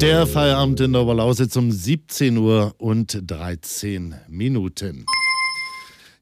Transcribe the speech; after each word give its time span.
Der 0.00 0.28
Feierabend 0.28 0.78
in 0.78 0.92
der 0.92 1.02
Oberlausitz 1.02 1.56
um 1.56 1.72
17 1.72 2.36
Uhr 2.36 2.72
und 2.78 3.20
13 3.26 4.14
Minuten. 4.28 5.04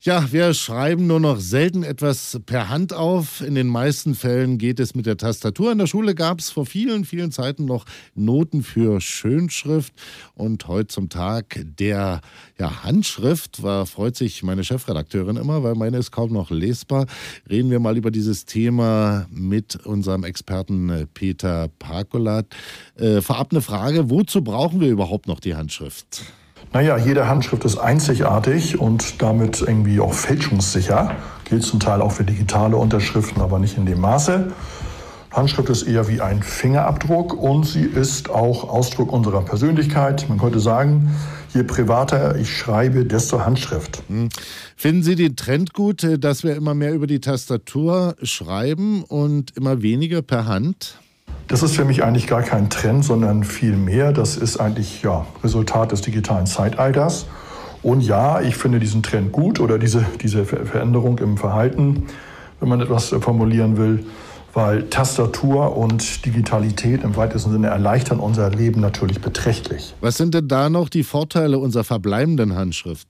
Ja, 0.07 0.31
wir 0.31 0.55
schreiben 0.55 1.09
nur 1.09 1.19
noch 1.19 1.41
selten 1.41 1.83
etwas 1.83 2.39
per 2.47 2.69
Hand 2.69 2.93
auf. 2.93 3.41
In 3.41 3.57
den 3.57 3.67
meisten 3.67 4.15
Fällen 4.15 4.57
geht 4.57 4.79
es 4.79 4.95
mit 4.95 5.05
der 5.05 5.17
Tastatur. 5.17 5.73
In 5.73 5.79
der 5.79 5.89
Schule 5.89 6.15
gab 6.15 6.39
es 6.39 6.49
vor 6.49 6.65
vielen, 6.65 7.05
vielen 7.05 7.33
Zeiten 7.33 7.65
noch 7.65 7.85
Noten 8.15 8.63
für 8.63 9.01
Schönschrift. 9.01 9.93
Und 10.35 10.69
heute 10.69 10.87
zum 10.87 11.09
Tag 11.09 11.59
der 11.81 12.21
ja, 12.57 12.85
Handschrift 12.85 13.65
war, 13.65 13.85
freut 13.85 14.15
sich 14.15 14.45
meine 14.45 14.63
Chefredakteurin 14.63 15.39
immer, 15.39 15.65
weil 15.65 15.75
meine 15.75 15.99
ist 15.99 16.13
kaum 16.13 16.33
noch 16.33 16.53
lesbar. 16.53 17.07
Reden 17.51 17.73
wir 17.73 17.81
mal 17.81 17.97
über 17.97 18.13
dieses 18.13 18.45
Thema 18.45 19.27
mit 19.33 19.75
unserem 19.87 20.23
Experten 20.23 20.89
äh, 20.89 21.07
Peter 21.13 21.67
Parkolat. 21.81 22.47
Äh, 22.95 23.23
vorab 23.23 23.49
eine 23.51 23.61
Frage, 23.61 24.09
wozu 24.09 24.45
brauchen 24.45 24.81
wir 24.81 24.89
überhaupt 24.89 25.27
noch 25.27 25.41
die 25.41 25.57
Handschrift? 25.57 26.23
Naja, 26.73 26.99
jede 26.99 27.29
Handschrift 27.29 27.65
ist 27.65 27.79
einzigartig 27.79 28.79
und 28.79 29.23
damit 29.23 29.61
irgendwie 29.61 30.01
auch 30.01 30.13
fälschungssicher. 30.13 31.13
Gilt 31.45 31.63
zum 31.63 31.81
Teil 31.81 32.03
auch 32.03 32.13
für 32.13 32.25
digitale 32.25 32.77
Unterschriften, 32.77 33.41
aber 33.41 33.59
nicht 33.59 33.79
in 33.79 33.87
dem 33.87 34.01
Maße. 34.01 34.53
Handschrift 35.37 35.69
ist 35.69 35.83
eher 35.83 36.09
wie 36.09 36.23
ein 36.23 36.43
Fingerabdruck 36.43 37.35
und 37.35 37.65
sie 37.67 37.85
ist 37.85 38.31
auch 38.31 38.69
Ausdruck 38.69 39.13
unserer 39.13 39.43
Persönlichkeit. 39.43 40.27
Man 40.29 40.39
könnte 40.39 40.61
sagen, 40.61 41.15
je 41.53 41.63
privater 41.63 42.37
ich 42.37 42.57
schreibe, 42.57 43.05
desto 43.05 43.45
Handschrift. 43.45 44.03
Hm. 44.09 44.31
Finden 44.77 45.03
Sie 45.03 45.15
den 45.15 45.37
Trend 45.37 45.75
gut, 45.75 46.05
äh, 46.05 46.19
dass 46.19 46.43
wir 46.43 46.57
immer 46.57 46.75
mehr 46.75 46.95
über 46.95 47.07
die 47.07 47.21
Tastatur 47.21 48.17
schreiben 48.23 49.03
und 49.05 49.57
immer 49.57 49.83
weniger 49.83 50.23
per 50.23 50.47
Hand? 50.47 50.99
Das 51.49 51.63
ist 51.63 51.77
für 51.77 51.85
mich 51.85 52.03
eigentlich 52.03 52.27
gar 52.27 52.43
kein 52.43 52.71
Trend, 52.71 53.05
sondern 53.05 53.45
viel 53.45 53.77
mehr. 53.77 54.13
Das 54.13 54.37
ist 54.37 54.59
eigentlich 54.59 55.03
ja, 55.03 55.27
Resultat 55.45 55.93
des 55.93 56.01
digitalen 56.01 56.47
Zeitalters. 56.47 57.27
Und 57.85 58.01
ja, 58.01 58.41
ich 58.41 58.57
finde 58.57 58.81
diesen 58.81 59.05
Trend 59.05 59.31
gut 59.31 59.61
oder 59.61 59.79
diese, 59.79 60.05
diese 60.21 60.45
Veränderung 60.45 61.19
im 61.19 61.37
Verhalten, 61.37 62.07
wenn 62.59 62.69
man 62.69 62.81
etwas 62.81 63.15
formulieren 63.21 63.77
will, 63.77 64.05
weil 64.55 64.89
Tastatur 64.89 65.77
und 65.77 66.25
Digitalität 66.27 67.05
im 67.05 67.15
weitesten 67.15 67.53
Sinne 67.53 67.69
erleichtern 67.69 68.19
unser 68.19 68.51
Leben 68.51 68.81
natürlich 68.81 69.21
beträchtlich. 69.21 69.95
Was 70.01 70.17
sind 70.17 70.35
denn 70.35 70.49
da 70.49 70.69
noch 70.69 70.89
die 70.89 71.05
Vorteile 71.05 71.59
unserer 71.59 71.85
verbleibenden 71.85 72.57
Handschrift? 72.57 73.07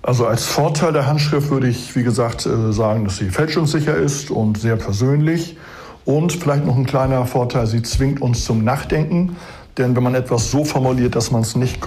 Also 0.00 0.26
als 0.26 0.46
Vorteil 0.46 0.94
der 0.94 1.06
Handschrift 1.06 1.50
würde 1.50 1.68
ich, 1.68 1.94
wie 1.94 2.04
gesagt, 2.04 2.46
äh, 2.46 2.72
sagen, 2.72 3.04
dass 3.04 3.18
sie 3.18 3.28
fälschungssicher 3.28 3.96
ist 3.96 4.30
und 4.30 4.56
sehr 4.56 4.76
persönlich. 4.76 5.56
Und 6.06 6.32
vielleicht 6.32 6.64
noch 6.64 6.76
ein 6.76 6.86
kleiner 6.86 7.26
Vorteil, 7.26 7.66
sie 7.66 7.82
zwingt 7.82 8.22
uns 8.22 8.44
zum 8.44 8.64
Nachdenken. 8.64 9.36
Denn 9.76 9.94
wenn 9.94 10.04
man 10.04 10.14
etwas 10.14 10.50
so 10.50 10.64
formuliert, 10.64 11.16
dass 11.16 11.30
man 11.32 11.42
es 11.42 11.54
nicht, 11.54 11.80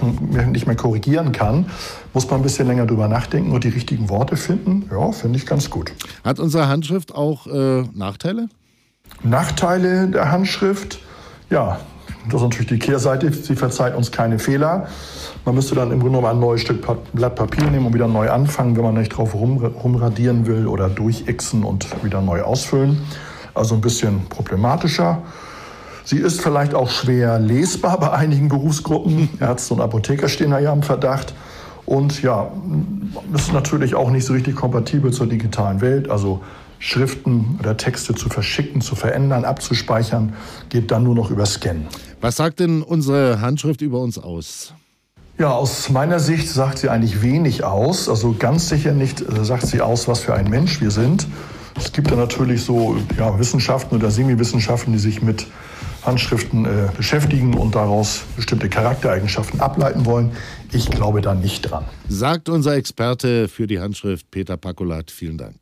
nicht 0.52 0.67
mehr 0.67 0.75
korrigieren 0.75 1.31
kann, 1.31 1.66
muss 2.14 2.30
man 2.30 2.42
ein 2.42 2.44
bisschen 2.44 2.67
länger 2.67 2.86
drüber 2.86 3.08
nachdenken 3.08 3.52
und 3.52 3.64
die 3.64 3.70
richtigen 3.70 4.09
Worte 4.09 4.36
finden. 4.36 4.88
Ja, 4.92 5.12
finde 5.12 5.40
ich 5.40 5.45
ganz 5.45 5.70
gut. 5.70 5.92
Hat 6.23 6.40
unsere 6.40 6.67
Handschrift 6.67 7.16
auch 7.16 7.47
äh, 7.47 7.84
Nachteile? 7.95 8.50
Nachteile 9.23 10.08
der 10.09 10.30
Handschrift? 10.30 11.00
Ja, 11.50 11.80
das 12.25 12.36
ist 12.36 12.42
natürlich 12.42 12.67
die 12.67 12.80
Kehrseite. 12.80 13.31
Sie 13.31 13.56
verzeiht 13.56 13.95
uns 13.95 14.12
keine 14.12 14.38
Fehler. 14.38 14.88
Man 15.45 15.56
müsste 15.56 15.73
dann 15.73 15.92
im 15.92 16.00
Grunde 16.02 16.20
genommen 16.20 16.36
ein 16.36 16.40
neues 16.40 16.62
Stück 16.62 16.86
Blatt 17.14 17.36
Papier 17.36 17.72
nehmen 17.72 17.88
und 17.88 17.94
wieder 17.94 18.08
neu 18.08 18.30
anfangen, 18.30 18.75
wenn 18.75 18.84
man 18.84 18.95
nicht 18.95 19.09
drauf 19.09 19.34
rumradieren 19.34 20.45
will 20.45 20.67
oder 20.67 20.90
durchixen 20.90 21.64
und 21.64 21.88
wieder 22.03 22.22
neu 22.22 22.42
ausfüllen 22.42 23.00
also 23.53 23.75
ein 23.75 23.81
bisschen 23.81 24.25
problematischer. 24.30 25.22
Sie 26.03 26.17
ist 26.17 26.42
vielleicht 26.42 26.73
auch 26.73 26.89
schwer 26.89 27.39
lesbar 27.39 28.00
bei 28.00 28.11
einigen 28.11 28.47
Berufsgruppen. 28.47 29.30
Ärzte 29.39 29.75
und 29.75 29.81
Apotheker 29.81 30.28
stehen 30.28 30.52
da 30.52 30.59
ja 30.59 30.73
im 30.73 30.83
Verdacht. 30.83 31.33
Und 31.86 32.22
ja, 32.22 32.52
ist 33.33 33.53
natürlich 33.53 33.95
auch 33.95 34.11
nicht 34.11 34.25
so 34.25 34.34
richtig 34.34 34.56
kompatibel 34.56 35.12
zur 35.12 35.28
digitalen 35.28 35.81
Welt. 35.81 36.09
Also 36.09 36.41
Schriften 36.79 37.57
oder 37.59 37.78
Texte 37.78 38.16
zu 38.16 38.29
verschicken, 38.29 38.81
zu 38.81 38.96
verändern, 38.96 39.44
abzuspeichern, 39.44 40.34
geht 40.69 40.91
dann 40.91 41.03
nur 41.03 41.16
noch 41.16 41.29
über 41.29 41.45
Scannen. 41.45 41.88
Was 42.22 42.38
sagt 42.38 42.59
denn 42.59 42.81
unsere 42.81 43.41
Handschrift 43.41 43.81
über 43.81 44.00
uns 44.00 44.18
aus? 44.18 44.74
Ja, 45.38 45.51
aus 45.51 45.90
meiner 45.90 46.19
Sicht 46.19 46.50
sagt 46.50 46.79
sie 46.79 46.90
eigentlich 46.90 47.22
wenig 47.22 47.63
aus. 47.63 48.09
Also 48.09 48.35
ganz 48.38 48.68
sicher 48.68 48.94
nicht 48.94 49.22
äh, 49.22 49.45
sagt 49.45 49.68
sie 49.68 49.81
aus, 49.81 50.07
was 50.07 50.19
für 50.19 50.34
ein 50.34 50.50
Mensch 50.50 50.81
wir 50.81 50.91
sind. 50.91 51.28
Es 51.75 51.91
gibt 51.91 52.12
da 52.12 52.16
natürlich 52.16 52.63
so 52.63 52.97
ja, 53.18 53.38
Wissenschaften 53.40 53.96
oder 53.96 54.12
Semi-Wissenschaften, 54.12 54.94
die 54.94 55.00
sich 55.00 55.22
mit 55.22 55.47
Handschriften 56.03 56.66
äh, 56.66 56.90
beschäftigen 56.96 57.53
und 57.53 57.75
daraus 57.75 58.22
bestimmte 58.35 58.69
Charaktereigenschaften 58.69 59.59
ableiten 59.59 60.06
wollen. 60.06 60.31
Ich 60.72 60.90
glaube 60.90 61.22
da 61.22 61.35
nicht 61.35 61.62
dran. 61.69 61.85
Sagt 62.07 62.50
unser 62.50 62.75
Experte 62.75 63.47
für 63.47 63.68
die 63.68 63.80
Handschrift 63.80 64.30
Peter 64.31 64.57
Pakulat. 64.57 65.12
Vielen 65.12 65.38
Dank. 65.38 65.56